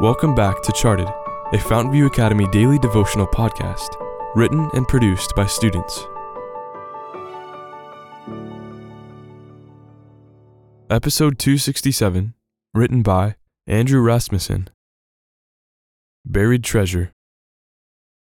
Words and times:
Welcome 0.00 0.36
back 0.36 0.62
to 0.62 0.70
Charted, 0.70 1.08
a 1.08 1.56
Fountainview 1.56 2.06
Academy 2.06 2.46
daily 2.52 2.78
devotional 2.78 3.26
podcast, 3.26 3.96
written 4.36 4.70
and 4.72 4.86
produced 4.86 5.34
by 5.34 5.46
students. 5.46 6.06
Episode 10.88 11.40
267, 11.40 12.34
written 12.72 13.02
by 13.02 13.34
Andrew 13.66 14.00
Rasmussen. 14.00 14.70
Buried 16.24 16.62
Treasure. 16.62 17.10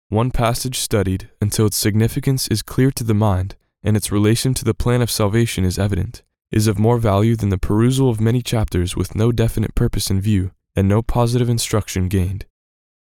One 0.09 0.29
passage 0.29 0.77
studied 0.77 1.31
until 1.41 1.65
its 1.65 1.77
significance 1.77 2.47
is 2.49 2.61
clear 2.61 2.91
to 2.91 3.03
the 3.03 3.15
mind 3.15 3.55
and 3.81 3.97
its 3.97 4.11
relation 4.11 4.53
to 4.53 4.63
the 4.63 4.75
plan 4.75 5.01
of 5.01 5.09
salvation 5.09 5.65
is 5.65 5.79
evident, 5.79 6.21
is 6.51 6.67
of 6.67 6.77
more 6.77 6.99
value 6.99 7.35
than 7.35 7.49
the 7.49 7.57
perusal 7.57 8.11
of 8.11 8.21
many 8.21 8.43
chapters 8.43 8.95
with 8.95 9.15
no 9.15 9.31
definite 9.31 9.73
purpose 9.73 10.11
in 10.11 10.21
view 10.21 10.51
and 10.75 10.87
no 10.87 11.01
positive 11.01 11.49
instruction 11.49 12.07
gained. 12.07 12.45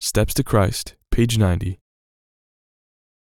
Steps 0.00 0.34
to 0.34 0.44
Christ, 0.44 0.94
page 1.10 1.38
90. 1.38 1.78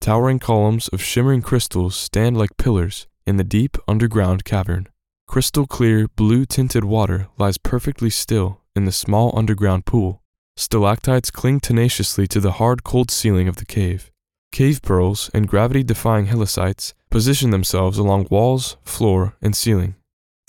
Towering 0.00 0.40
columns 0.40 0.88
of 0.88 1.00
shimmering 1.00 1.42
crystals 1.42 1.94
stand 1.94 2.36
like 2.36 2.56
pillars 2.56 3.06
in 3.26 3.36
the 3.36 3.44
deep 3.44 3.76
underground 3.86 4.44
cavern. 4.44 4.88
Crystal 5.28 5.66
clear, 5.66 6.08
blue 6.08 6.44
tinted 6.44 6.84
water 6.84 7.28
lies 7.38 7.56
perfectly 7.56 8.10
still 8.10 8.60
in 8.74 8.84
the 8.84 8.92
small 8.92 9.32
underground 9.38 9.86
pool. 9.86 10.22
Stalactites 10.56 11.30
cling 11.30 11.60
tenaciously 11.60 12.26
to 12.26 12.40
the 12.40 12.52
hard, 12.52 12.84
cold 12.84 13.10
ceiling 13.10 13.48
of 13.48 13.56
the 13.56 13.64
cave. 13.64 14.10
Cave 14.50 14.82
pearls 14.82 15.30
and 15.32 15.48
gravity 15.48 15.82
defying 15.82 16.26
helicites 16.26 16.92
position 17.10 17.50
themselves 17.50 17.96
along 17.96 18.26
walls, 18.30 18.76
floor, 18.84 19.34
and 19.40 19.56
ceiling. 19.56 19.94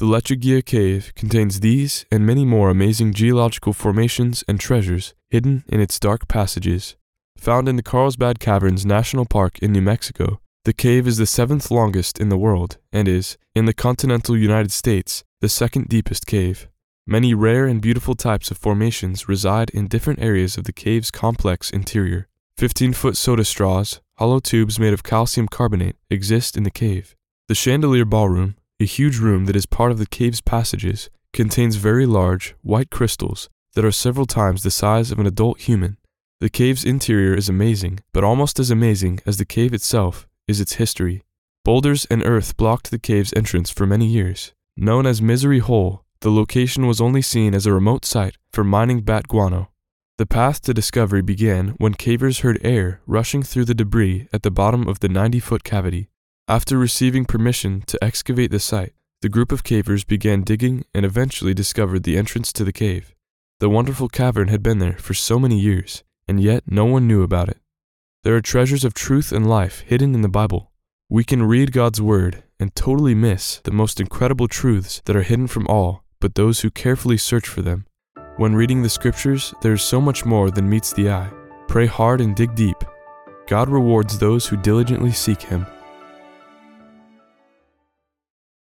The 0.04 0.10
Lechuguilla 0.10 0.66
Cave 0.66 1.14
contains 1.16 1.62
these 1.62 2.06
and 2.12 2.26
many 2.26 2.44
more 2.44 2.70
amazing 2.70 3.14
geological 3.14 3.72
formations 3.72 4.44
and 4.50 4.60
treasures 4.60 5.14
hidden 5.30 5.64
in 5.70 5.80
its 5.80 5.98
dark 5.98 6.28
passages. 6.28 6.98
Found 7.38 7.70
in 7.70 7.78
the 7.78 7.84
Carlsbad 7.84 8.38
Caverns 8.42 8.86
National 8.86 9.24
Park 9.24 9.60
in 9.60 9.72
New 9.72 9.82
Mexico, 9.82 10.42
the 10.66 10.74
cave 10.74 11.08
is 11.08 11.16
the 11.16 11.26
seventh 11.26 11.72
longest 11.72 12.20
in 12.20 12.28
the 12.28 12.38
world 12.38 12.80
and 12.92 13.08
is, 13.08 13.38
in 13.56 13.64
the 13.64 13.74
continental 13.74 14.36
United 14.36 14.74
States, 14.74 15.24
the 15.40 15.48
second 15.48 15.88
deepest 15.88 16.28
cave. 16.28 16.68
Many 17.08 17.34
rare 17.34 17.66
and 17.66 17.82
beautiful 17.82 18.14
types 18.14 18.52
of 18.52 18.58
formations 18.58 19.30
reside 19.30 19.70
in 19.70 19.88
different 19.88 20.20
areas 20.22 20.58
of 20.58 20.66
the 20.66 20.74
cave's 20.74 21.12
complex 21.12 21.70
interior. 21.70 22.28
15 22.58 22.92
foot 22.92 23.16
soda 23.16 23.46
straws, 23.46 24.02
hollow 24.18 24.42
tubes 24.42 24.78
made 24.78 24.94
of 24.94 25.04
calcium 25.04 25.48
carbonate, 25.48 25.96
exist 26.10 26.58
in 26.58 26.64
the 26.64 26.72
cave. 26.72 27.16
The 27.48 27.56
Chandelier 27.56 28.04
Ballroom, 28.04 28.58
a 28.84 28.86
huge 28.86 29.18
room 29.18 29.46
that 29.46 29.56
is 29.56 29.66
part 29.66 29.92
of 29.92 29.98
the 29.98 30.06
cave's 30.06 30.42
passages, 30.42 31.10
contains 31.32 31.78
very 31.78 32.06
large, 32.06 32.54
white 32.62 32.90
crystals 32.90 33.50
that 33.74 33.86
are 33.86 33.92
several 33.92 34.26
times 34.26 34.62
the 34.62 34.70
size 34.70 35.10
of 35.10 35.20
an 35.20 35.26
adult 35.26 35.62
human. 35.62 35.98
The 36.42 36.50
cave's 36.50 36.84
interior 36.84 37.34
is 37.34 37.48
amazing, 37.48 38.02
but 38.14 38.26
almost 38.26 38.60
as 38.60 38.70
amazing 38.70 39.22
as 39.26 39.38
the 39.38 39.46
cave 39.46 39.74
itself 39.74 40.28
is 40.50 40.60
its 40.60 40.74
history. 40.74 41.24
Boulders 41.64 42.06
and 42.12 42.26
earth 42.26 42.58
blocked 42.58 42.92
the 42.92 43.00
cave's 43.00 43.34
entrance 43.38 43.70
for 43.70 43.88
many 43.88 44.06
years. 44.06 44.52
Known 44.76 45.06
as 45.06 45.22
Misery 45.22 45.60
Hole, 45.60 46.04
the 46.20 46.30
location 46.32 46.86
was 46.86 47.00
only 47.00 47.22
seen 47.22 47.56
as 47.56 47.66
a 47.66 47.72
remote 47.72 48.04
site 48.04 48.36
for 48.52 48.66
mining 48.66 49.00
bat 49.00 49.30
guano. 49.30 49.70
The 50.18 50.26
path 50.26 50.62
to 50.64 50.74
discovery 50.74 51.22
began 51.22 51.70
when 51.78 51.94
cavers 51.94 52.42
heard 52.42 52.60
air 52.62 53.00
rushing 53.08 53.44
through 53.44 53.66
the 53.66 53.74
debris 53.74 54.28
at 54.34 54.44
the 54.44 54.52
bottom 54.52 54.90
of 54.90 55.00
the 55.00 55.10
90 55.10 55.40
foot 55.40 55.64
cavity. 55.64 56.10
After 56.48 56.78
receiving 56.78 57.24
permission 57.26 57.84
to 57.88 58.04
excavate 58.04 58.52
the 58.52 58.60
site, 58.60 58.94
the 59.22 59.30
group 59.30 59.52
of 59.52 59.64
cavers 59.64 60.04
began 60.04 60.42
digging 60.42 60.84
and 60.94 61.06
eventually 61.06 61.54
discovered 61.54 62.04
the 62.04 62.18
entrance 62.18 62.52
to 62.54 62.64
the 62.64 62.74
cave. 62.74 63.16
The 63.60 63.70
wonderful 63.70 64.10
cavern 64.10 64.50
had 64.50 64.62
been 64.62 64.80
there 64.80 64.98
for 64.98 65.14
so 65.14 65.40
many 65.40 65.58
years, 65.58 66.04
and 66.28 66.42
yet 66.42 66.64
no 66.68 66.84
one 66.84 67.08
knew 67.08 67.24
about 67.24 67.48
it. 67.48 67.60
There 68.24 68.36
are 68.36 68.42
treasures 68.42 68.84
of 68.84 68.94
truth 68.94 69.32
and 69.32 69.50
life 69.50 69.82
hidden 69.82 70.14
in 70.14 70.22
the 70.22 70.28
Bible. 70.28 70.72
We 71.10 71.24
can 71.24 71.44
read 71.44 71.72
God's 71.72 72.02
Word 72.02 72.44
and 72.60 72.76
totally 72.76 73.16
miss 73.16 73.62
the 73.64 73.72
most 73.72 74.02
incredible 74.02 74.48
truths 74.48 75.02
that 75.06 75.16
are 75.16 75.24
hidden 75.24 75.48
from 75.48 75.68
all 75.68 76.04
but 76.24 76.36
those 76.36 76.62
who 76.62 76.72
carefully 76.72 77.18
search 77.18 77.50
for 77.50 77.62
them. 77.62 77.86
When 78.38 78.56
reading 78.56 78.82
the 78.82 78.88
Scriptures, 78.88 79.54
there 79.62 79.74
is 79.74 79.82
so 79.82 80.00
much 80.00 80.24
more 80.24 80.52
than 80.52 80.70
meets 80.70 80.94
the 80.94 81.10
eye. 81.10 81.30
Pray 81.68 81.86
hard 81.86 82.22
and 82.22 82.34
dig 82.34 82.56
deep. 82.56 82.82
God 83.46 83.68
rewards 83.68 84.18
those 84.18 84.48
who 84.48 84.56
diligently 84.56 85.12
seek 85.12 85.42
Him. 85.42 85.66